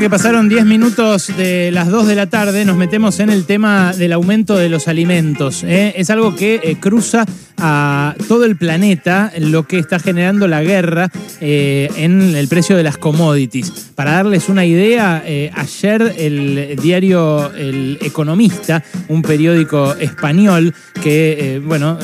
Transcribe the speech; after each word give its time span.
Que 0.00 0.10
pasaron 0.10 0.50
10 0.50 0.66
minutos 0.66 1.34
de 1.38 1.70
las 1.72 1.88
2 1.88 2.06
de 2.06 2.14
la 2.14 2.26
tarde, 2.26 2.66
nos 2.66 2.76
metemos 2.76 3.18
en 3.18 3.30
el 3.30 3.46
tema 3.46 3.94
del 3.94 4.12
aumento 4.12 4.54
de 4.54 4.68
los 4.68 4.88
alimentos. 4.88 5.64
¿eh? 5.64 5.94
Es 5.96 6.10
algo 6.10 6.36
que 6.36 6.60
eh, 6.62 6.76
cruza 6.78 7.24
a 7.58 8.14
todo 8.28 8.44
el 8.44 8.56
planeta 8.56 9.32
lo 9.38 9.66
que 9.66 9.78
está 9.78 9.98
generando 9.98 10.48
la 10.48 10.62
guerra 10.62 11.10
eh, 11.40 11.90
en 11.96 12.34
el 12.34 12.48
precio 12.48 12.76
de 12.76 12.82
las 12.82 12.98
commodities. 12.98 13.70
Para 13.94 14.12
darles 14.12 14.48
una 14.48 14.66
idea, 14.66 15.22
ayer 15.54 16.14
el 16.18 16.76
diario 16.82 17.52
El 17.54 17.98
Economista, 18.02 18.84
un 19.08 19.22
periódico 19.22 19.94
español 19.94 20.74
que, 21.02 21.62
bueno, 21.64 21.98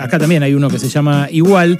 acá 0.00 0.18
también 0.18 0.42
hay 0.42 0.54
uno 0.54 0.68
que 0.68 0.80
se 0.80 0.88
llama 0.88 1.28
igual, 1.30 1.78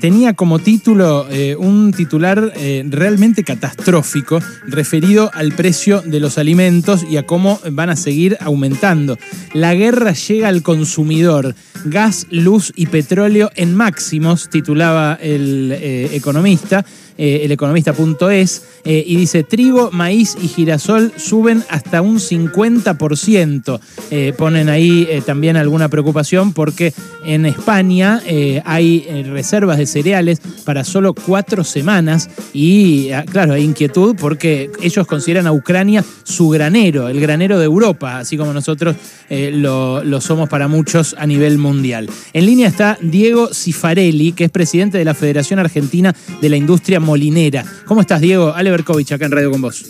tenía 0.00 0.34
como 0.34 0.58
título 0.58 1.28
un 1.58 1.92
titular 1.92 2.52
realmente 2.90 3.44
catastrófico 3.44 4.40
referido 4.66 5.30
al 5.32 5.52
precio 5.52 6.02
de 6.04 6.18
los 6.18 6.38
alimentos 6.38 7.06
y 7.08 7.18
a 7.18 7.24
cómo 7.24 7.60
van 7.70 7.90
a 7.90 7.96
seguir 7.96 8.36
aumentando. 8.40 9.18
La 9.52 9.74
guerra 9.74 10.12
llega 10.12 10.48
al 10.48 10.62
consumidor. 10.62 11.54
Gas, 11.84 12.15
luz 12.30 12.72
y 12.76 12.86
petróleo 12.86 13.50
en 13.54 13.74
máximos, 13.74 14.48
titulaba 14.48 15.18
el 15.20 15.72
eh, 15.72 16.10
economista 16.12 16.84
eh, 17.18 17.40
eleconomista.es, 17.44 18.62
eh, 18.84 19.02
y 19.06 19.16
dice, 19.16 19.42
trigo, 19.42 19.90
maíz 19.90 20.36
y 20.40 20.48
girasol 20.48 21.12
suben 21.16 21.64
hasta 21.70 22.02
un 22.02 22.18
50%. 22.18 23.80
Eh, 24.10 24.34
ponen 24.36 24.68
ahí 24.68 25.08
también 25.24 25.56
alguna 25.56 25.88
preocupación 25.88 26.52
porque 26.52 26.92
en 27.24 27.46
España 27.46 28.20
hay 28.64 29.24
reservas 29.24 29.78
de 29.78 29.86
cereales 29.86 30.40
para 30.64 30.84
solo 30.84 31.14
cuatro 31.14 31.64
semanas 31.64 32.28
y, 32.52 33.10
ah, 33.10 33.24
claro, 33.24 33.54
hay 33.54 33.64
inquietud 33.64 34.14
porque 34.18 34.70
ellos 34.82 35.06
consideran 35.06 35.46
a 35.46 35.52
Ucrania 35.52 36.04
su 36.22 36.48
granero, 36.50 37.08
el 37.08 37.20
granero 37.20 37.58
de 37.58 37.64
Europa, 37.64 38.18
así 38.18 38.36
como 38.36 38.52
nosotros 38.52 38.94
lo, 39.30 40.04
lo 40.04 40.20
somos 40.20 40.48
para 40.48 40.68
muchos 40.68 41.16
a 41.18 41.26
nivel 41.26 41.58
mundial. 41.58 42.08
En 42.32 42.46
línea 42.46 42.68
está 42.68 42.98
Diego 43.00 43.48
Cifarelli, 43.52 44.32
que 44.32 44.44
es 44.44 44.50
presidente 44.50 44.98
de 44.98 45.04
la 45.04 45.14
Federación 45.14 45.58
Argentina 45.58 46.14
de 46.40 46.48
la 46.48 46.56
Industria 46.56 47.00
Molinera. 47.06 47.64
¿Cómo 47.86 48.00
estás, 48.00 48.20
Diego? 48.20 48.52
Ale 48.52 48.70
Berkovich, 48.70 49.12
acá 49.12 49.26
en 49.26 49.32
Radio 49.32 49.50
con 49.52 49.62
vos. 49.62 49.86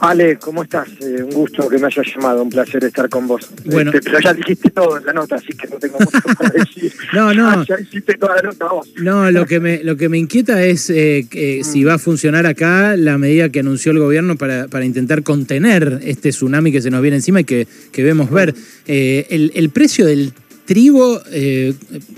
Ale, 0.00 0.36
¿cómo 0.36 0.64
estás? 0.64 0.88
Eh, 1.00 1.22
un 1.22 1.30
gusto 1.30 1.66
que 1.66 1.78
me 1.78 1.86
hayas 1.86 2.06
llamado, 2.14 2.42
un 2.42 2.50
placer 2.50 2.84
estar 2.84 3.08
con 3.08 3.26
vos. 3.26 3.48
Bueno, 3.64 3.90
este, 3.90 4.02
pero 4.02 4.20
ya 4.20 4.34
dijiste 4.34 4.68
todo 4.70 4.98
en 4.98 5.06
la 5.06 5.14
nota, 5.14 5.36
así 5.36 5.54
que 5.54 5.66
no 5.66 5.78
tengo 5.78 5.98
mucho 5.98 6.18
para 6.38 6.50
decir. 6.50 6.92
no, 7.14 7.32
no. 7.32 7.48
Ah, 7.48 7.64
ya 7.66 7.80
hiciste 7.80 8.14
toda 8.14 8.36
la 8.36 8.42
nota 8.42 8.66
vos. 8.68 8.92
No, 8.96 9.30
lo 9.30 9.46
que 9.46 9.60
me, 9.60 9.82
lo 9.82 9.96
que 9.96 10.10
me 10.10 10.18
inquieta 10.18 10.62
es 10.62 10.90
eh, 10.90 11.26
si 11.64 11.84
mm. 11.84 11.88
va 11.88 11.94
a 11.94 11.98
funcionar 11.98 12.44
acá 12.44 12.96
la 12.98 13.16
medida 13.16 13.48
que 13.48 13.60
anunció 13.60 13.92
el 13.92 13.98
gobierno 13.98 14.36
para, 14.36 14.68
para 14.68 14.84
intentar 14.84 15.22
contener 15.22 16.00
este 16.04 16.30
tsunami 16.30 16.70
que 16.70 16.82
se 16.82 16.90
nos 16.90 17.00
viene 17.00 17.16
encima 17.16 17.40
y 17.40 17.44
que, 17.44 17.66
que 17.90 18.02
vemos 18.02 18.30
ver. 18.30 18.54
Eh, 18.86 19.26
el, 19.30 19.52
el, 19.54 19.70
precio 19.70 20.04
del 20.04 20.34
trigo, 20.66 21.22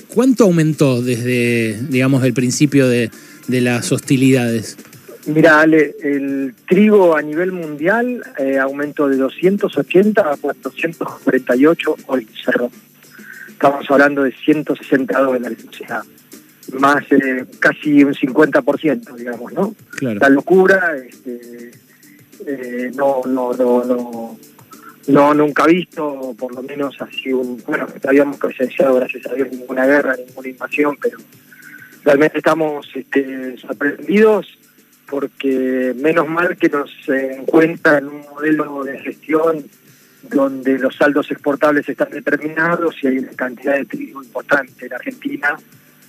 ¿cuánto 0.09 0.45
aumentó 0.45 1.03
desde, 1.03 1.81
digamos, 1.89 2.25
el 2.25 2.33
principio 2.33 2.89
de 2.89 3.11
de 3.49 3.61
las 3.61 3.93
hostilidades? 3.93 4.77
Mira, 5.27 5.61
Ale, 5.61 5.97
el 6.03 6.55
trigo 6.69 7.17
a 7.17 7.23
nivel 7.23 7.51
mundial 7.51 8.23
eh, 8.39 8.59
aumentó 8.59 9.09
de 9.09 9.17
280 9.17 10.21
a 10.21 10.37
448 10.37 11.97
hoy 12.07 12.29
cerró. 12.45 12.71
Estamos 13.49 13.91
hablando 13.91 14.23
de 14.23 14.33
160 14.33 15.19
dólares, 15.19 15.59
o 15.69 15.73
sea, 15.73 16.03
más 16.79 17.05
eh, 17.11 17.45
casi 17.59 18.05
un 18.05 18.15
50%, 18.15 19.15
digamos, 19.17 19.53
¿no? 19.53 19.75
Claro. 19.97 20.21
La 20.21 20.29
locura, 20.29 20.97
este, 20.97 21.73
eh, 22.47 22.93
no, 22.95 23.23
no, 23.27 23.53
no, 23.55 23.85
no, 23.85 24.39
no, 25.09 25.35
nunca 25.35 25.67
visto, 25.67 26.35
por 26.39 26.55
lo 26.55 26.63
menos 26.63 26.95
así 27.01 27.33
un, 27.33 27.61
bueno, 27.67 27.89
habíamos 28.07 28.37
presenciado, 28.37 28.95
gracias 28.95 29.27
a 29.27 29.35
Dios, 29.35 29.49
ninguna 29.51 29.87
guerra, 29.87 30.17
ninguna 30.17 30.49
invasión, 30.49 30.97
pero 31.01 31.19
realmente 32.07 32.39
estamos 32.39 32.89
este, 32.95 33.59
sorprendidos 33.59 34.47
porque 35.11 35.93
menos 35.97 36.29
mal 36.29 36.57
que 36.57 36.69
nos 36.69 36.91
encuentra 37.09 37.99
en 37.99 38.07
un 38.07 38.21
modelo 38.23 38.85
de 38.85 38.99
gestión 39.01 39.65
donde 40.23 40.79
los 40.79 40.95
saldos 40.97 41.31
exportables 41.31 41.89
están 41.89 42.11
determinados 42.11 42.95
y 43.03 43.09
hay 43.09 43.19
una 43.19 43.33
cantidad 43.33 43.75
de 43.75 43.85
trigo 43.85 44.23
importante 44.23 44.87
en 44.87 44.93
Argentina 44.93 45.57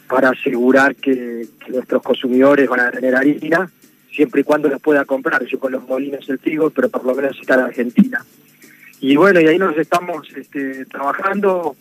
para 0.08 0.30
asegurar 0.30 0.96
que, 0.96 1.48
nuestros 1.68 2.02
consumidores 2.02 2.70
van 2.70 2.80
a 2.80 2.92
tener 2.92 3.16
harina, 3.16 3.70
siempre 4.12 4.42
y 4.42 4.44
cuando 4.44 4.70
los 4.70 4.82
pueda 4.82 5.04
comprar. 5.04 5.46
Yo 5.46 5.60
con 5.60 5.72
los 5.72 5.88
molinos 5.88 6.28
el 6.30 6.40
trigo, 6.40 6.70
pero 6.70 6.90
por 6.90 7.04
lo 7.04 7.14
menos 7.14 7.38
está 7.40 7.56
en 7.56 7.60
Argentina. 7.62 8.24
Y 9.02 9.16
bueno, 9.16 9.42
y 9.42 9.48
ahí 9.48 9.58
nos 9.58 9.78
estamos 9.78 10.28
este, 10.36 10.86
trabajando 10.86 11.76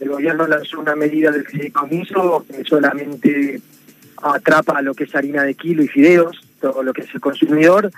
el 0.00 0.08
gobierno 0.08 0.46
lanzó 0.46 0.80
una 0.80 0.94
medida 0.94 1.30
del 1.30 1.46
fideicomiso 1.46 2.44
que 2.48 2.64
solamente 2.64 3.60
atrapa 4.22 4.82
lo 4.82 4.94
que 4.94 5.04
es 5.04 5.14
harina 5.14 5.42
de 5.42 5.54
kilo 5.54 5.82
y 5.82 5.88
fideos, 5.88 6.40
todo 6.60 6.82
lo 6.82 6.92
que 6.92 7.02
es 7.02 7.14
el 7.14 7.20
consumidor, 7.20 7.90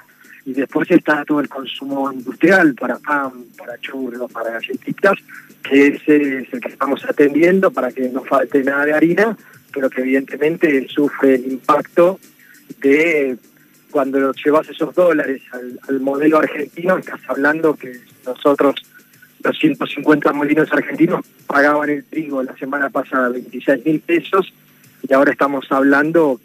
y 0.45 0.53
después 0.53 0.91
está 0.91 1.25
todo 1.25 1.41
el 1.41 1.49
consumo 1.49 2.11
industrial 2.13 2.75
para 2.75 2.99
pan, 2.99 3.33
para 3.57 3.79
churros, 3.79 4.31
para 4.33 4.53
galletitas, 4.53 5.19
que 5.63 5.89
ese 5.89 6.39
es 6.39 6.55
el 6.55 6.61
que 6.61 6.69
estamos 6.69 7.05
atendiendo 7.05 7.71
para 7.71 7.93
que 7.93 8.09
no 8.09 8.25
falte 8.25 8.63
nada 8.63 8.87
de 8.87 8.95
harina, 8.95 9.37
pero 9.73 9.91
que 9.91 10.01
evidentemente 10.01 10.87
sufre 10.89 11.35
el 11.35 11.53
impacto 11.53 12.19
de 12.81 13.37
cuando 13.91 14.33
llevas 14.33 14.69
esos 14.69 14.95
dólares 14.95 15.43
al, 15.53 15.79
al 15.89 16.01
modelo 16.01 16.39
argentino, 16.39 16.99
estás 16.99 17.21
hablando 17.29 17.75
que 17.75 18.01
nosotros 18.25 18.77
los 19.43 19.59
150 19.59 20.33
molinos 20.33 20.73
argentinos 20.73 21.25
pagaban 21.47 21.91
el 21.91 22.05
trigo 22.05 22.43
la 22.43 22.57
semana 22.57 22.91
pasada 22.91 23.29
26 23.29 23.85
mil 23.85 24.01
pesos 24.01 24.53
y 25.09 25.13
ahora 25.13 25.33
estamos 25.33 25.67
hablando 25.71 26.41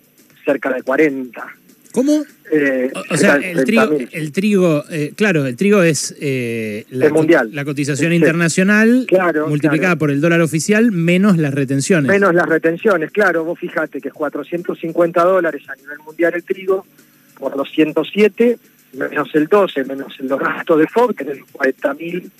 cerca 0.46 0.72
de 0.72 0.84
40. 0.84 1.46
¿Cómo? 1.94 2.26
Eh, 2.52 2.92
o 3.12 3.18
sea, 3.18 3.36
el 3.36 3.66
trigo, 3.66 3.84
el 4.12 4.32
trigo 4.32 4.84
eh, 4.90 5.14
claro, 5.16 5.46
el 5.46 5.56
trigo 5.56 5.84
es 5.84 6.16
eh, 6.20 6.86
la, 6.90 7.10
mundial. 7.10 7.52
la 7.54 7.64
cotización 7.66 8.14
internacional 8.14 9.08
multiplicada 9.48 9.96
por 9.96 10.10
el 10.10 10.20
dólar 10.20 10.42
oficial 10.42 10.92
menos 10.92 11.38
las 11.38 11.54
retenciones. 11.54 12.10
Menos 12.10 12.34
las 12.34 12.48
retenciones, 12.48 13.12
claro. 13.12 13.44
Vos 13.44 13.60
fíjate 13.60 14.02
que 14.02 14.08
es 14.08 14.14
450 14.14 15.24
dólares 15.24 15.62
a 15.70 15.76
nivel 15.76 16.00
mundial 16.00 16.34
el 16.34 16.44
trigo 16.44 16.84
por 17.38 17.56
los 17.56 17.70
107, 17.72 18.58
menos 18.94 19.30
el 19.36 19.48
12, 19.48 19.84
menos 19.86 20.20
los 20.20 20.40
gastos 20.40 20.80
de 20.80 20.88
FOB, 20.88 21.16
que 21.16 21.24
es 21.24 21.30
el 21.30 21.46
40 21.46 21.94
mil 21.94 22.32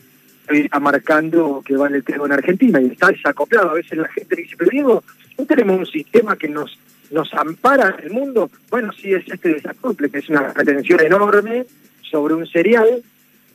está 0.50 0.80
marcando 0.80 1.62
que 1.66 1.76
vale 1.76 1.98
el 1.98 2.04
en 2.08 2.32
Argentina 2.32 2.82
y 2.82 2.88
está 2.88 3.08
desacoplado. 3.08 3.72
A 3.72 3.74
veces 3.74 3.98
la 3.98 4.10
gente 4.10 4.36
dice, 4.36 4.56
pero 4.58 4.72
Diego, 4.72 5.04
¿no 5.38 5.46
tenemos 5.46 5.80
un 5.80 5.86
sistema 5.86 6.36
que 6.36 6.50
nos 6.50 6.78
nos 7.12 7.32
ampara 7.34 7.96
en 8.00 8.06
el 8.06 8.12
mundo? 8.12 8.50
Bueno, 8.70 8.92
sí 8.92 9.14
es 9.14 9.28
este 9.28 9.54
desacople, 9.54 10.10
que 10.10 10.18
es 10.18 10.30
una 10.30 10.52
retención 10.52 11.00
enorme 11.00 11.66
sobre 12.02 12.34
un 12.34 12.48
cereal, 12.48 13.04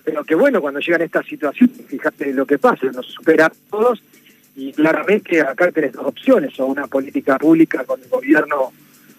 pero 0.05 0.25
que 0.25 0.35
bueno, 0.35 0.61
cuando 0.61 0.81
llegan 0.81 1.03
a 1.03 1.05
esta 1.05 1.23
situación, 1.23 1.71
fíjate 1.71 2.33
lo 2.33 2.47
que 2.47 2.59
pasa, 2.59 2.87
nos 2.87 3.07
supera 3.07 3.47
a 3.47 3.53
todos 3.71 4.03
y 4.57 4.73
claramente 4.73 5.41
acá 5.41 5.71
tenés 5.71 5.93
dos 5.93 6.07
opciones, 6.07 6.59
o 6.59 6.67
una 6.67 6.87
política 6.87 7.39
pública 7.39 7.85
con 7.85 8.01
el 8.01 8.09
gobierno 8.09 8.73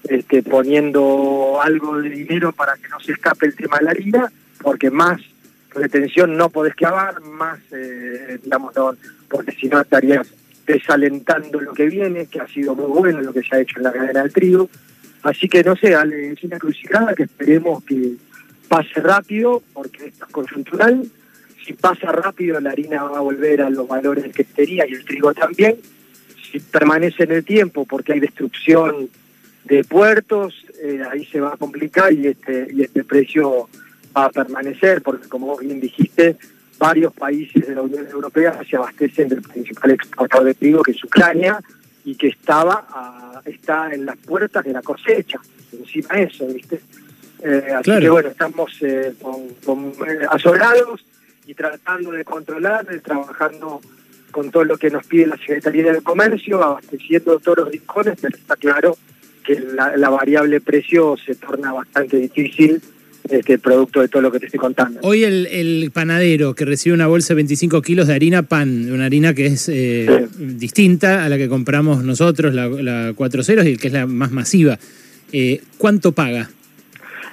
este, 0.04 0.42
poniendo 0.42 1.60
algo 1.62 1.98
de 2.02 2.10
dinero 2.10 2.52
para 2.52 2.76
que 2.78 2.88
no 2.88 3.00
se 3.00 3.12
escape 3.12 3.46
el 3.46 3.56
tema 3.56 3.78
de 3.78 3.86
la 3.86 3.92
harina, 3.92 4.32
porque 4.62 4.90
más 4.90 5.22
retención 5.74 6.36
no 6.36 6.50
podés 6.50 6.76
clavar, 6.76 7.22
más, 7.22 7.60
eh, 7.72 8.40
digamos, 8.44 8.74
porque 9.28 9.52
si 9.54 9.68
no 9.68 9.80
estarías 9.82 10.28
desalentando 10.66 11.60
lo 11.60 11.74
que 11.74 11.88
viene, 11.88 12.28
que 12.28 12.40
ha 12.40 12.48
sido 12.48 12.76
muy 12.76 12.86
bueno 12.86 13.22
lo 13.22 13.34
que 13.34 13.42
se 13.42 13.56
ha 13.56 13.60
hecho 13.60 13.78
en 13.78 13.84
la 13.84 13.92
cadena 13.92 14.22
del 14.22 14.32
trigo. 14.32 14.70
Así 15.24 15.50
que 15.50 15.64
no 15.64 15.76
sé, 15.76 15.96
es 16.32 16.44
una 16.44 16.60
crucijada 16.60 17.14
que 17.14 17.24
esperemos 17.24 17.84
que 17.84 18.14
pase 18.68 19.02
rápido, 19.02 19.64
porque 19.74 20.08
esto 20.08 20.26
es 20.26 20.32
conjuntural. 20.32 21.06
Si 21.66 21.74
pasa 21.74 22.12
rápido, 22.12 22.60
la 22.60 22.72
harina 22.72 23.04
va 23.04 23.18
a 23.18 23.22
volver 23.22 23.62
a 23.62 23.70
los 23.70 23.88
valores 23.88 24.32
que 24.34 24.44
tenía 24.44 24.88
y 24.88 24.94
el 24.94 25.04
trigo 25.06 25.34
también. 25.34 25.76
Si 26.52 26.60
permanece 26.60 27.24
en 27.24 27.32
el 27.32 27.44
tiempo, 27.44 27.86
porque 27.86 28.14
hay 28.14 28.20
destrucción 28.20 29.10
de 29.66 29.84
puertos, 29.84 30.66
eh, 30.82 31.02
ahí 31.12 31.26
se 31.26 31.40
va 31.40 31.54
a 31.54 31.58
complicar 31.58 32.14
y 32.14 32.28
este, 32.28 32.68
y 32.74 32.84
este 32.84 33.04
precio 33.04 33.68
va 34.20 34.26
a 34.26 34.32
permanecer, 34.32 35.02
porque 35.02 35.28
como 35.28 35.48
vos 35.48 35.60
bien 35.60 35.80
dijiste, 35.80 36.38
varios 36.80 37.14
países 37.14 37.68
de 37.68 37.76
la 37.76 37.82
Unión 37.82 38.08
Europea 38.08 38.60
se 38.68 38.78
abastecen 38.78 39.30
del 39.30 39.42
principal 39.42 39.92
exportador 39.92 40.46
de 40.46 40.54
trigo, 40.54 40.82
que 40.82 40.92
es 40.92 41.04
Ucrania, 41.04 41.60
y 42.06 42.16
que 42.16 42.28
estaba 42.28 43.42
está 43.46 43.94
en 43.94 44.06
las 44.06 44.18
puertas 44.18 44.64
de 44.64 44.74
la 44.74 44.82
cosecha, 44.82 45.40
encima 45.72 46.16
de 46.16 46.24
eso, 46.24 46.48
¿viste? 46.48 46.82
Eh, 47.42 47.72
así 47.76 47.92
que 48.00 48.10
bueno, 48.10 48.30
estamos 48.30 48.72
eh, 48.82 49.14
con, 49.22 49.94
eh, 50.08 50.26
asolados 50.30 51.06
y 51.46 51.54
tratando 51.54 52.12
de 52.12 52.24
controlar, 52.26 52.86
trabajando 53.02 53.82
con 54.32 54.52
todo 54.52 54.66
lo 54.66 54.78
que 54.78 54.90
nos 54.90 55.06
pide 55.08 55.28
la 55.28 55.38
Secretaría 55.38 55.92
del 55.92 56.04
Comercio, 56.04 56.64
abasteciendo 56.64 57.40
todos 57.40 57.60
los 57.60 57.70
rincones, 57.70 58.18
pero 58.22 58.38
está 58.38 58.56
claro 58.56 58.98
que 59.44 59.60
la 59.60 60.10
variable 60.10 60.62
precio 60.62 61.16
se 61.18 61.34
torna 61.34 61.74
bastante 61.74 62.18
difícil 62.18 62.82
este 63.32 63.60
producto 63.60 64.02
de 64.02 64.08
todo 64.08 64.22
lo 64.22 64.32
que 64.32 64.40
te 64.40 64.46
estoy 64.46 64.60
contando. 64.60 65.00
Hoy 65.04 65.24
el, 65.24 65.48
el 65.48 65.92
panadero 65.92 66.56
que 66.56 66.66
recibe 66.66 66.94
una 66.94 67.08
bolsa 67.08 67.30
de 67.30 67.36
25 67.36 67.82
kilos 67.82 68.08
de 68.08 68.14
harina 68.14 68.44
pan, 68.44 68.92
una 68.92 69.06
harina 69.06 69.34
que 69.34 69.48
es 69.48 69.70
eh, 69.70 70.28
distinta 70.38 71.24
a 71.24 71.30
la 71.30 71.38
que 71.38 71.50
compramos 71.50 72.04
nosotros, 72.04 72.54
la, 72.54 72.68
la 72.68 73.14
Cuatro 73.16 73.44
Ceros, 73.44 73.66
y 73.66 73.78
que 73.78 73.88
es 73.88 73.94
la 73.94 74.06
más 74.08 74.32
masiva, 74.32 74.78
eh, 75.32 75.62
¿cuánto 75.78 76.12
paga? 76.12 76.50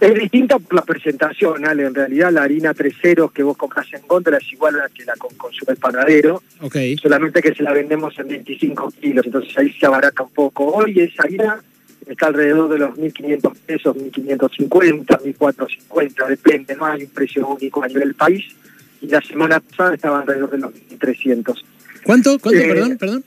Es 0.00 0.14
distinta 0.14 0.58
por 0.58 0.75
la 0.75 0.82
presentación, 0.82 1.66
Ale. 1.66 1.87
En 1.87 1.94
realidad, 1.94 2.31
la 2.31 2.42
harina 2.42 2.75
tres 2.75 2.94
ceros 3.00 3.32
que 3.32 3.42
vos 3.42 3.56
compras 3.56 3.87
en 3.94 4.02
contra 4.02 4.37
es 4.37 4.52
igual 4.52 4.75
a 4.75 4.78
la 4.84 4.88
que 4.90 5.04
la 5.04 5.14
consume 5.14 5.72
el 5.72 5.78
panadero. 5.78 6.42
Okay. 6.60 6.96
Solamente 6.99 7.40
que 7.40 7.54
se 7.54 7.62
la 7.62 7.72
vendemos 7.72 8.19
en 8.19 8.28
25 8.28 8.92
kilos, 9.00 9.25
entonces 9.25 9.56
ahí 9.56 9.72
se 9.72 9.87
abarata 9.87 10.22
un 10.22 10.31
poco. 10.31 10.66
Hoy 10.66 11.00
esa 11.00 11.22
harina 11.22 11.62
está 12.06 12.26
alrededor 12.28 12.70
de 12.70 12.78
los 12.78 12.96
1.500 12.96 13.56
pesos, 13.66 13.96
1.550, 13.96 15.06
1.450, 15.06 16.28
depende, 16.28 16.76
no 16.76 16.86
hay 16.86 17.04
un 17.04 17.10
precio 17.10 17.46
único 17.46 17.82
a 17.82 17.88
nivel 17.88 18.14
país. 18.14 18.44
Y 19.00 19.08
la 19.08 19.20
semana 19.20 19.60
pasada 19.60 19.94
estaba 19.94 20.20
alrededor 20.20 20.50
de 20.50 20.58
los 20.58 20.72
1.300. 20.72 21.62
¿Cuánto? 22.04 22.38
¿Cuánto? 22.38 22.60
Eh, 22.60 22.68
perdón, 22.68 22.98
perdón. 22.98 23.24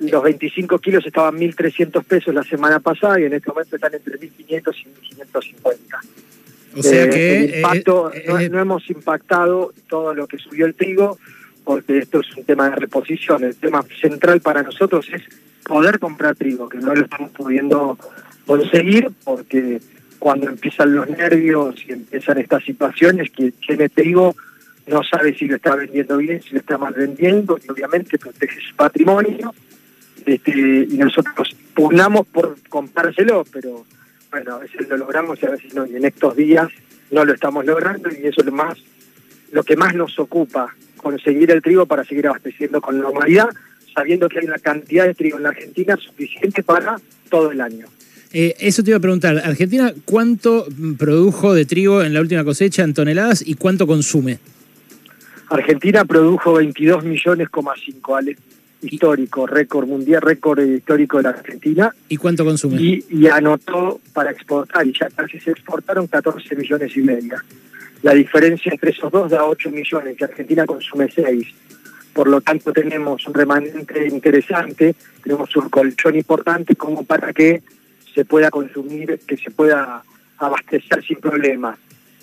Los 0.00 0.22
25 0.22 0.78
kilos 0.78 1.04
estaban 1.04 1.36
1.300 1.36 2.04
pesos 2.04 2.32
la 2.32 2.44
semana 2.44 2.78
pasada 2.78 3.18
y 3.18 3.24
en 3.24 3.32
este 3.32 3.50
momento 3.50 3.74
están 3.74 3.94
entre 3.94 4.18
1.500 4.20 4.30
y 4.46 5.14
1.550. 5.16 5.74
O 6.76 6.82
sea 6.82 7.04
eh, 7.04 7.10
que... 7.10 7.44
El 7.44 7.56
impacto, 7.56 8.12
eh, 8.12 8.24
no, 8.28 8.38
no 8.38 8.60
hemos 8.60 8.88
impactado 8.90 9.72
todo 9.88 10.14
lo 10.14 10.28
que 10.28 10.38
subió 10.38 10.66
el 10.66 10.74
trigo 10.74 11.18
porque 11.68 11.98
esto 11.98 12.20
es 12.20 12.34
un 12.34 12.44
tema 12.44 12.70
de 12.70 12.76
reposición. 12.76 13.44
El 13.44 13.54
tema 13.54 13.84
central 14.00 14.40
para 14.40 14.62
nosotros 14.62 15.06
es 15.12 15.20
poder 15.64 15.98
comprar 15.98 16.34
trigo, 16.34 16.66
que 16.66 16.78
no 16.78 16.94
lo 16.94 17.04
estamos 17.04 17.30
pudiendo 17.32 17.98
conseguir 18.46 19.10
porque 19.22 19.78
cuando 20.18 20.48
empiezan 20.48 20.94
los 20.94 21.10
nervios 21.10 21.74
y 21.86 21.92
empiezan 21.92 22.38
estas 22.38 22.64
situaciones, 22.64 23.30
que 23.30 23.52
tiene 23.52 23.90
trigo 23.90 24.34
no 24.86 25.02
sabe 25.02 25.34
si 25.34 25.46
lo 25.46 25.56
está 25.56 25.76
vendiendo 25.76 26.16
bien, 26.16 26.40
si 26.40 26.54
lo 26.54 26.60
está 26.60 26.78
mal 26.78 26.94
vendiendo, 26.94 27.58
y 27.62 27.70
obviamente 27.70 28.16
protege 28.16 28.58
su 28.62 28.74
patrimonio, 28.74 29.54
este, 30.24 30.86
y 30.88 30.96
nosotros 30.96 31.54
pugnamos 31.74 32.26
por 32.28 32.56
comprárselo, 32.70 33.44
pero 33.52 33.84
bueno, 34.30 34.54
a 34.54 34.58
veces 34.60 34.88
lo 34.88 34.96
logramos 34.96 35.38
y 35.42 35.44
a 35.44 35.50
veces 35.50 35.74
no, 35.74 35.84
y 35.84 35.96
en 35.96 36.06
estos 36.06 36.34
días 36.34 36.68
no 37.10 37.26
lo 37.26 37.34
estamos 37.34 37.66
logrando, 37.66 38.08
y 38.08 38.26
eso 38.26 38.40
es 38.40 38.46
lo 38.46 38.52
más, 38.52 38.78
lo 39.52 39.62
que 39.62 39.76
más 39.76 39.94
nos 39.94 40.18
ocupa, 40.18 40.74
conseguir 40.96 41.50
el 41.50 41.62
trigo 41.62 41.86
para 41.86 42.04
seguir 42.04 42.26
abasteciendo 42.26 42.80
con 42.80 42.98
normalidad, 42.98 43.48
sabiendo 43.94 44.28
que 44.28 44.40
hay 44.40 44.46
una 44.46 44.58
cantidad 44.58 45.06
de 45.06 45.14
trigo 45.14 45.38
en 45.38 45.44
la 45.44 45.50
Argentina 45.50 45.96
suficiente 45.96 46.62
para 46.62 47.00
todo 47.30 47.50
el 47.50 47.60
año. 47.60 47.86
Eh, 48.32 48.54
eso 48.60 48.82
te 48.82 48.90
iba 48.90 48.98
a 48.98 49.00
preguntar, 49.00 49.38
Argentina, 49.38 49.92
¿cuánto 50.04 50.66
produjo 50.98 51.54
de 51.54 51.64
trigo 51.64 52.02
en 52.02 52.12
la 52.12 52.20
última 52.20 52.44
cosecha 52.44 52.84
en 52.84 52.92
toneladas 52.92 53.42
y 53.46 53.54
cuánto 53.54 53.86
consume? 53.86 54.38
Argentina 55.48 56.04
produjo 56.04 56.54
22 56.54 57.04
millones, 57.04 57.48
Ale. 58.14 58.36
Histórico, 58.80 59.44
récord 59.44 59.88
mundial, 59.88 60.22
récord 60.22 60.60
histórico 60.60 61.16
de 61.16 61.24
la 61.24 61.30
Argentina. 61.30 61.92
¿Y 62.08 62.16
cuánto 62.16 62.44
consume? 62.44 62.80
Y, 62.80 63.04
y, 63.10 63.26
anotó 63.26 64.00
para 64.12 64.30
exportar, 64.30 64.86
y 64.86 64.92
ya 64.92 65.08
casi 65.08 65.40
se 65.40 65.50
exportaron 65.50 66.06
14 66.06 66.54
millones 66.54 66.96
y 66.96 67.00
media. 67.00 67.42
La 68.02 68.14
diferencia 68.14 68.72
entre 68.72 68.90
esos 68.90 69.10
dos 69.10 69.30
da 69.30 69.44
8 69.44 69.70
millones, 69.70 70.16
que 70.16 70.24
Argentina 70.24 70.64
consume 70.66 71.08
6 71.10 71.46
por 72.18 72.26
lo 72.26 72.40
tanto 72.40 72.72
tenemos 72.72 73.24
un 73.28 73.34
remanente 73.34 74.08
interesante, 74.08 74.96
tenemos 75.22 75.54
un 75.54 75.68
colchón 75.68 76.16
importante 76.16 76.74
como 76.74 77.04
para 77.04 77.32
que 77.32 77.62
se 78.12 78.24
pueda 78.24 78.50
consumir, 78.50 79.20
que 79.24 79.36
se 79.36 79.52
pueda 79.52 80.02
abastecer 80.38 81.04
sin 81.06 81.18
problemas. 81.18 81.78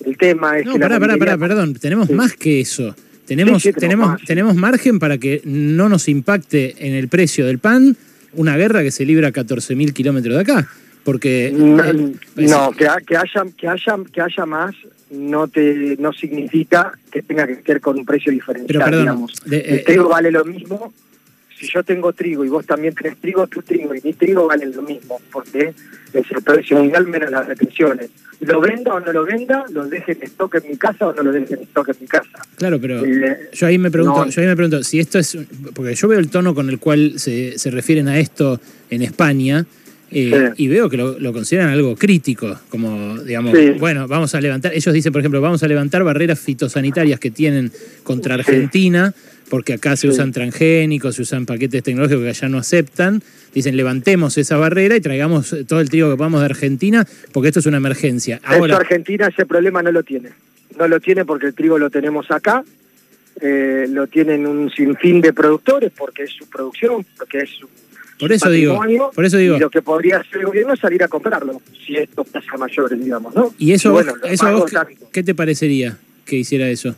El 0.06 0.18
tema 0.18 0.60
es 0.60 0.66
no, 0.66 0.74
que 0.74 0.80
pará, 0.80 1.00
pará, 1.00 1.18
pará, 1.18 1.38
perdón, 1.38 1.76
tenemos 1.76 2.10
más 2.10 2.34
que 2.34 2.60
eso. 2.60 2.94
Tenemos, 3.26 3.64
sí, 3.64 3.70
sí, 3.70 3.80
tenemos, 3.80 4.08
tenemos, 4.08 4.26
tenemos 4.26 4.56
margen 4.56 5.00
para 5.00 5.18
que 5.18 5.42
no 5.46 5.88
nos 5.88 6.10
impacte 6.10 6.76
en 6.86 6.94
el 6.94 7.08
precio 7.08 7.46
del 7.46 7.60
pan 7.60 7.96
una 8.34 8.58
guerra 8.58 8.84
que 8.84 8.92
se 8.92 9.06
libra 9.06 9.30
a 9.30 9.32
14.000 9.32 9.94
kilómetros 9.94 10.36
de 10.36 10.42
acá. 10.42 10.68
Porque. 11.06 11.54
No, 11.56 11.82
el, 11.82 12.20
no 12.36 12.72
que, 12.72 12.86
que, 13.08 13.16
haya, 13.16 13.46
que, 13.56 13.68
haya, 13.70 13.96
que 14.12 14.22
haya 14.22 14.46
más 14.46 14.76
no 15.12 15.48
te 15.48 15.96
no 15.98 16.14
significa 16.14 16.94
que 17.12 17.22
tenga 17.22 17.46
que 17.46 17.62
ser 17.62 17.82
con 17.82 17.98
un 17.98 18.06
precio 18.06 18.32
diferencial, 18.32 18.68
Pero 18.68 18.86
perdón, 18.86 19.02
digamos. 19.02 19.34
De, 19.46 19.60
el 19.60 19.84
trigo 19.84 20.10
vale 20.10 20.32
lo 20.32 20.44
mismo. 20.46 20.94
Si 21.58 21.68
yo 21.68 21.84
tengo 21.84 22.12
trigo 22.12 22.44
y 22.44 22.50
vos 22.50 22.66
también 22.66 22.94
tenés 22.94 23.18
trigo, 23.18 23.48
tu 23.48 23.62
trigo 23.62 23.96
y 23.96 24.02
mi 24.02 24.12
trigo 24.12 24.46
valen 24.46 24.76
lo 24.76 24.82
mismo, 24.82 25.22
porque 25.32 25.74
es 26.12 26.32
el 26.32 26.44
precio 26.44 26.78
mundial 26.78 27.08
menos 27.08 27.32
las 27.32 27.48
retenciones. 27.48 28.10
Lo 28.42 28.60
venda 28.60 28.94
o 28.94 29.00
no 29.00 29.14
lo 29.14 29.24
venda, 29.24 29.64
lo 29.72 29.88
deje 29.88 30.12
en 30.12 30.24
stock 30.24 30.56
en 30.56 30.70
mi 30.72 30.78
casa 30.78 31.08
o 31.08 31.14
no 31.14 31.24
lo 31.24 31.32
deje 31.32 31.54
en 31.54 31.62
stock 31.62 31.88
en 31.88 31.96
mi 32.02 32.08
casa. 32.08 32.40
Claro, 32.58 32.82
pero 32.82 33.06
eh, 33.06 33.50
yo 33.54 33.68
ahí 33.68 33.78
me 33.78 33.90
pregunto, 33.90 34.26
no, 34.26 34.32
yo 34.32 34.42
ahí 34.42 34.48
me 34.48 34.56
pregunto, 34.58 34.84
si 34.84 35.00
esto 35.00 35.18
es, 35.18 35.38
porque 35.74 35.96
yo 35.96 36.10
veo 36.10 36.20
el 36.20 36.30
tono 36.30 36.54
con 36.54 36.70
el 36.70 36.78
cual 36.78 37.14
se, 37.18 37.58
se 37.58 37.72
refieren 37.72 38.10
a 38.10 38.20
esto 38.20 38.60
en 38.90 39.02
España, 39.02 39.66
eh, 40.16 40.52
sí. 40.56 40.64
Y 40.64 40.68
veo 40.68 40.90
que 40.90 40.98
lo, 40.98 41.20
lo, 41.20 41.34
consideran 41.34 41.70
algo 41.70 41.96
crítico, 41.96 42.60
como, 42.70 43.18
digamos, 43.20 43.58
sí. 43.58 43.72
bueno, 43.72 44.08
vamos 44.08 44.34
a 44.34 44.42
levantar, 44.42 44.74
ellos 44.74 44.94
dicen, 44.94 45.12
por 45.12 45.20
ejemplo, 45.20 45.42
vamos 45.42 45.62
a 45.64 45.68
levantar 45.68 46.04
barreras 46.04 46.40
fitosanitarias 46.40 47.20
que 47.20 47.32
tienen 47.32 47.72
contra 48.04 48.36
Argentina, 48.36 49.14
porque 49.50 49.74
acá 49.74 49.96
se 49.96 50.08
usan 50.08 50.32
transgénicos, 50.32 51.16
se 51.16 51.22
usan 51.22 51.46
paquetes 51.46 51.84
tecnológicos 51.84 52.24
que 52.24 52.30
allá 52.30 52.50
no 52.50 52.58
aceptan. 52.58 53.22
Dicen, 53.54 53.78
levantemos 53.78 54.38
esa 54.38 54.58
barrera 54.58 54.96
y 54.96 55.02
traigamos 55.02 55.56
todo 55.68 55.82
el 55.82 55.90
trigo 55.90 56.10
que 56.10 56.18
podamos 56.18 56.42
de 56.42 56.46
Argentina, 56.46 57.06
porque 57.32 57.50
esto 57.50 57.60
es 57.60 57.66
una 57.66 57.78
emergencia. 57.78 58.40
Ahora, 58.44 58.74
Eso 58.74 58.82
Argentina 58.82 59.28
ese 59.28 59.46
problema 59.46 59.84
no 59.84 59.92
lo 59.92 60.04
tiene. 60.04 60.30
No 60.78 60.88
lo 60.88 61.00
tiene 61.00 61.26
porque 61.26 61.48
el 61.48 61.54
trigo 61.54 61.78
lo 61.78 61.90
tenemos 61.90 62.32
acá, 62.32 62.64
eh, 63.40 63.86
lo 63.90 64.08
tienen 64.08 64.46
un 64.48 64.70
sinfín 64.72 65.22
de 65.22 65.32
productores, 65.32 65.92
porque 65.96 66.24
es 66.24 66.32
su 66.32 66.50
producción, 66.50 67.06
porque 67.18 67.40
es 67.40 67.50
su 67.50 67.68
por 68.20 68.32
eso 68.32 68.50
digo, 68.50 68.80
por 69.14 69.26
eso 69.26 69.38
digo. 69.38 69.58
Y 69.58 69.60
lo 69.60 69.70
que 69.70 69.82
podría 69.82 70.18
hacer 70.18 70.42
el 70.42 70.46
gobierno 70.46 70.74
es 70.74 70.80
salir 70.80 71.04
a 71.04 71.08
comprarlo, 71.08 71.62
si 71.86 71.98
esto 71.98 72.24
pasa 72.24 72.58
mayores, 72.58 73.04
digamos, 73.04 73.36
¿no? 73.36 73.54
¿Y 73.58 73.74
eso, 73.74 73.90
y 73.90 73.92
bueno, 73.92 74.14
vos, 74.14 74.32
eso 74.32 74.52
vos, 74.52 74.72
qué 75.12 75.24
te 75.24 75.36
parecería 75.36 75.98
que 76.26 76.38
hiciera 76.38 76.68
eso? 76.70 76.96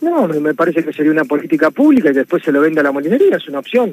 No, 0.00 0.26
me 0.26 0.54
parece 0.54 0.84
que 0.84 0.92
sería 0.92 1.12
una 1.12 1.24
política 1.24 1.70
pública 1.70 2.10
y 2.10 2.12
después 2.12 2.42
se 2.42 2.50
lo 2.50 2.60
vende 2.60 2.80
a 2.80 2.82
la 2.82 2.92
molinería, 2.92 3.36
es 3.36 3.48
una 3.48 3.60
opción. 3.60 3.92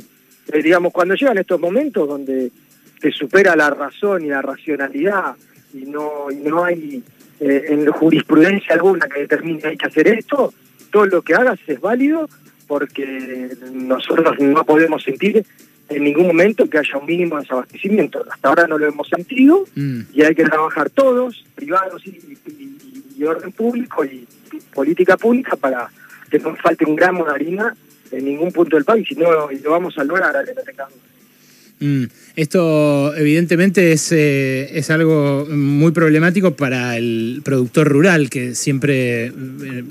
Eh, 0.52 0.64
digamos, 0.64 0.92
cuando 0.92 1.14
llegan 1.14 1.38
estos 1.38 1.60
momentos 1.60 2.08
donde 2.08 2.52
te 3.00 3.12
supera 3.12 3.56
la 3.56 3.70
razón 3.70 4.26
y 4.26 4.30
la 4.30 4.42
racionalidad 4.42 5.36
y 5.74 5.86
no, 5.86 6.32
y 6.32 6.36
no 6.38 6.64
hay 6.64 7.04
eh, 7.40 7.66
en 7.70 7.86
jurisprudencia 7.92 8.74
alguna 8.74 9.08
que 9.08 9.22
determine 9.22 9.62
hay 9.64 9.78
que 9.78 9.86
hacer 9.86 10.08
esto, 10.08 10.54
todo 10.92 11.06
lo 11.06 11.22
que 11.22 11.36
hagas 11.36 11.60
es 11.68 11.80
válido 11.80 12.28
porque 12.68 13.50
nosotros 13.72 14.40
no 14.40 14.64
podemos 14.64 15.04
sentir 15.04 15.46
en 15.90 16.04
ningún 16.04 16.28
momento 16.28 16.70
que 16.70 16.78
haya 16.78 16.98
un 16.98 17.06
mínimo 17.06 17.36
de 17.36 17.42
desabastecimiento. 17.42 18.24
Hasta 18.32 18.50
ahora 18.50 18.68
no 18.68 18.78
lo 18.78 18.88
hemos 18.88 19.08
sentido 19.08 19.66
mm. 19.76 20.02
y 20.14 20.22
hay 20.22 20.36
que 20.36 20.44
trabajar 20.44 20.90
todos, 20.90 21.44
privados 21.56 22.06
y, 22.06 22.10
y, 22.10 22.78
y, 23.18 23.24
orden 23.24 23.52
público 23.52 24.06
y 24.06 24.26
política 24.74 25.18
pública 25.18 25.56
para 25.56 25.90
que 26.30 26.40
no 26.40 26.56
falte 26.56 26.86
un 26.86 26.96
gramo 26.96 27.26
de 27.26 27.32
harina 27.32 27.76
en 28.12 28.26
ningún 28.26 28.52
punto 28.52 28.76
del 28.76 28.86
país 28.86 29.10
y, 29.12 29.16
no, 29.16 29.52
y 29.52 29.60
lo 29.60 29.72
vamos 29.72 29.98
a 29.98 30.04
lograr 30.04 30.36
a 30.36 30.44
que 30.44 30.54
no 30.54 30.62
tengamos. 30.62 30.96
Mm. 31.80 32.06
Esto 32.36 33.16
evidentemente 33.16 33.92
es, 33.94 34.12
eh, 34.12 34.78
es 34.78 34.90
algo 34.90 35.46
muy 35.50 35.92
problemático 35.92 36.56
para 36.56 36.98
el 36.98 37.42
productor 37.44 37.88
rural 37.88 38.30
que 38.30 38.54
siempre 38.56 39.28
eh, 39.28 39.32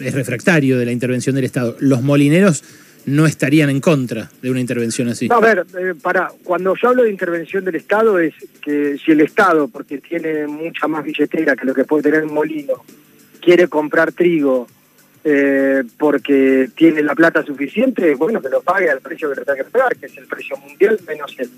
es 0.01 0.15
refractario 0.15 0.79
de 0.79 0.85
la 0.85 0.93
intervención 0.93 1.35
del 1.35 1.45
Estado. 1.45 1.77
Los 1.81 2.03
molineros 2.03 2.63
no 3.09 3.27
estarían 3.27 3.71
en 3.71 3.81
contra 3.81 4.31
de 4.43 4.51
una 4.51 4.61
intervención 4.61 5.09
así. 5.09 5.29
No, 5.29 5.37
a 5.37 5.41
ver, 5.41 5.67
eh, 5.79 5.95
para, 6.01 6.31
cuando 6.45 6.75
yo 6.77 6.89
hablo 6.89 7.05
de 7.05 7.11
intervención 7.11 7.65
del 7.65 7.77
Estado 7.77 8.19
es 8.19 8.35
que 8.63 8.99
si 8.99 9.13
el 9.13 9.21
Estado, 9.23 9.69
porque 9.69 9.99
tiene 9.99 10.47
mucha 10.47 10.87
más 10.89 11.05
billetera 11.05 11.57
que 11.57 11.65
lo 11.65 11.75
que 11.75 11.85
puede 11.85 12.03
tener 12.05 12.25
un 12.25 12.35
molino, 12.35 12.75
quiere 13.41 13.69
comprar 13.69 14.13
trigo 14.13 14.67
eh, 15.25 15.83
porque 15.97 16.69
tiene 16.75 17.03
la 17.03 17.15
plata 17.15 17.43
suficiente, 17.43 18.15
bueno, 18.15 18.41
que 18.41 18.49
lo 18.49 18.61
pague 18.61 18.91
al 18.91 19.01
precio 19.01 19.31
que 19.31 19.41
le 19.41 19.45
tenga 19.45 19.65
que 19.65 19.71
pagar, 19.71 19.97
que 19.97 20.07
es 20.07 20.17
el 20.17 20.27
precio 20.27 20.57
mundial 20.59 21.01
menos 21.07 21.35
el 21.39 21.51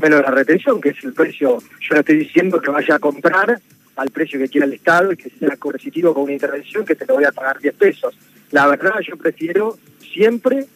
menos 0.00 0.22
la 0.22 0.30
retención, 0.30 0.80
que 0.80 0.90
es 0.90 1.04
el 1.04 1.12
precio, 1.12 1.58
yo 1.58 1.94
no 1.94 2.00
estoy 2.00 2.16
diciendo 2.16 2.60
que 2.60 2.70
vaya 2.70 2.94
a 2.94 2.98
comprar 2.98 3.60
al 3.96 4.10
precio 4.10 4.38
que 4.38 4.48
quiera 4.48 4.66
el 4.66 4.72
Estado 4.72 5.12
y 5.12 5.16
que 5.16 5.30
sea 5.30 5.56
coercitivo 5.56 6.14
con 6.14 6.24
una 6.24 6.32
intervención 6.32 6.84
que 6.84 6.94
te 6.94 7.06
lo 7.06 7.16
voy 7.16 7.24
a 7.24 7.32
pagar 7.32 7.58
10 7.58 7.74
pesos. 7.74 8.16
La 8.50 8.66
verdad, 8.66 8.94
yo 9.06 9.16
prefiero 9.16 9.76
siempre 10.00 10.66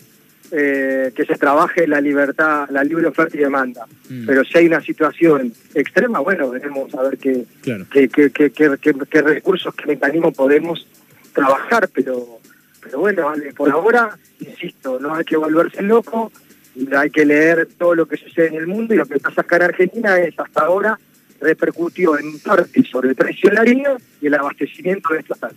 eh, 0.57 1.11
que 1.17 1.25
se 1.25 1.35
trabaje 1.35 1.89
la 1.89 2.01
libertad, 2.01 2.69
la 2.71 2.85
libre 2.85 3.09
oferta 3.09 3.37
y 3.37 3.41
demanda. 3.41 3.87
Mm. 4.09 4.25
Pero 4.25 4.45
si 4.45 4.59
hay 4.59 4.67
una 4.67 4.81
situación 4.81 5.53
extrema, 5.75 6.21
bueno, 6.21 6.51
veremos 6.51 6.95
a 6.95 7.03
ver 7.03 7.19
qué, 7.19 7.45
claro. 7.61 7.87
qué, 7.91 8.09
qué, 8.09 8.31
qué, 8.31 8.53
qué, 8.53 9.23
recursos, 9.23 9.75
qué 9.75 9.87
mecanismos 9.87 10.33
podemos 10.35 10.87
trabajar, 11.33 11.89
pero, 11.93 12.39
pero 12.81 13.01
bueno, 13.01 13.25
vale, 13.25 13.53
por 13.53 13.69
ahora, 13.69 14.17
insisto, 14.39 15.01
no 15.01 15.17
hay 15.17 15.25
que 15.25 15.37
volverse 15.37 15.83
loco, 15.83 16.31
hay 16.97 17.11
que 17.11 17.25
leer 17.25 17.69
todo 17.77 17.97
lo 17.97 18.07
que 18.07 18.17
sucede 18.17 18.47
en 18.47 18.55
el 18.55 18.69
mundo 18.69 18.95
y 18.95 18.99
lo 18.99 19.07
que 19.07 19.19
pasa 19.19 19.41
acá 19.41 19.57
en 19.57 19.63
Argentina 19.63 20.19
es 20.21 20.39
hasta 20.39 20.61
ahora 20.61 20.97
repercutió 21.41 22.17
en 22.17 22.39
parte 22.39 22.85
sobre 22.85 23.11
el 23.11 23.17
precio 23.17 23.51
de 23.51 23.57
la 23.57 23.63
harina 23.63 23.97
y 24.21 24.29
el 24.29 24.35
abastecimiento 24.35 25.13
de 25.13 25.21
esta 25.21 25.51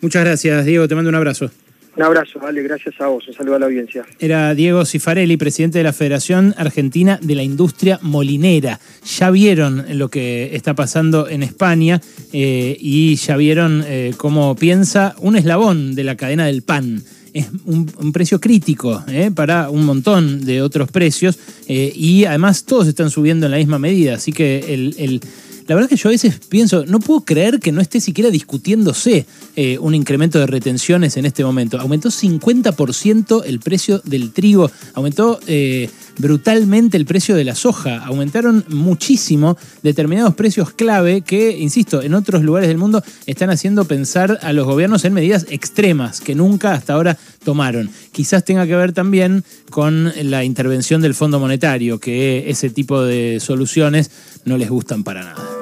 Muchas 0.00 0.24
gracias, 0.24 0.64
Diego. 0.64 0.88
Te 0.88 0.94
mando 0.94 1.10
un 1.10 1.16
abrazo. 1.16 1.50
Un 1.94 2.02
abrazo, 2.02 2.38
vale, 2.38 2.62
gracias 2.62 2.98
a 3.00 3.08
vos. 3.08 3.28
Un 3.28 3.34
saludo 3.34 3.56
a 3.56 3.58
la 3.58 3.66
audiencia. 3.66 4.04
Era 4.18 4.54
Diego 4.54 4.84
Cifarelli, 4.86 5.36
presidente 5.36 5.78
de 5.78 5.84
la 5.84 5.92
Federación 5.92 6.54
Argentina 6.56 7.18
de 7.20 7.34
la 7.34 7.42
Industria 7.42 7.98
Molinera. 8.00 8.80
Ya 9.18 9.30
vieron 9.30 9.84
lo 9.98 10.08
que 10.08 10.56
está 10.56 10.74
pasando 10.74 11.28
en 11.28 11.42
España 11.42 12.00
eh, 12.32 12.76
y 12.80 13.16
ya 13.16 13.36
vieron 13.36 13.84
eh, 13.86 14.14
cómo 14.16 14.56
piensa 14.56 15.14
un 15.18 15.36
eslabón 15.36 15.94
de 15.94 16.04
la 16.04 16.16
cadena 16.16 16.46
del 16.46 16.62
pan 16.62 17.02
es 17.34 17.48
un, 17.64 18.12
precio 18.12 18.38
crítico 18.38 19.02
eh, 19.08 19.30
para 19.34 19.70
un 19.70 19.86
montón 19.86 20.44
de 20.44 20.60
otros 20.60 20.90
precios 20.90 21.38
y 21.66 22.26
además 22.26 22.64
todos 22.66 22.86
están 22.86 23.08
subiendo 23.08 23.46
en 23.46 23.52
la 23.52 23.56
misma 23.56 23.78
medida, 23.78 24.16
así 24.16 24.34
que 24.34 24.58
el 24.58 25.20
la 25.72 25.76
verdad 25.76 25.90
es 25.90 25.98
que 25.98 26.02
yo 26.02 26.10
a 26.10 26.12
veces 26.12 26.38
pienso, 26.50 26.84
no 26.84 27.00
puedo 27.00 27.22
creer 27.22 27.58
que 27.58 27.72
no 27.72 27.80
esté 27.80 27.98
siquiera 27.98 28.28
discutiéndose 28.28 29.24
eh, 29.56 29.78
un 29.78 29.94
incremento 29.94 30.38
de 30.38 30.46
retenciones 30.46 31.16
en 31.16 31.24
este 31.24 31.46
momento. 31.46 31.80
Aumentó 31.80 32.10
50% 32.10 33.42
el 33.46 33.58
precio 33.58 33.98
del 34.04 34.32
trigo, 34.32 34.70
aumentó 34.92 35.40
eh, 35.46 35.88
brutalmente 36.18 36.98
el 36.98 37.06
precio 37.06 37.34
de 37.34 37.44
la 37.44 37.54
soja, 37.54 38.04
aumentaron 38.04 38.66
muchísimo 38.68 39.56
determinados 39.82 40.34
precios 40.34 40.72
clave 40.72 41.22
que, 41.22 41.56
insisto, 41.58 42.02
en 42.02 42.12
otros 42.12 42.42
lugares 42.42 42.68
del 42.68 42.76
mundo 42.76 43.02
están 43.24 43.48
haciendo 43.48 43.86
pensar 43.86 44.40
a 44.42 44.52
los 44.52 44.66
gobiernos 44.66 45.06
en 45.06 45.14
medidas 45.14 45.46
extremas 45.48 46.20
que 46.20 46.34
nunca 46.34 46.74
hasta 46.74 46.92
ahora 46.92 47.16
tomaron. 47.46 47.88
Quizás 48.12 48.44
tenga 48.44 48.66
que 48.66 48.76
ver 48.76 48.92
también 48.92 49.42
con 49.70 50.12
la 50.22 50.44
intervención 50.44 51.00
del 51.00 51.14
Fondo 51.14 51.40
Monetario, 51.40 51.98
que 51.98 52.50
ese 52.50 52.68
tipo 52.68 53.02
de 53.02 53.40
soluciones 53.40 54.10
no 54.44 54.58
les 54.58 54.68
gustan 54.68 55.02
para 55.02 55.24
nada. 55.24 55.61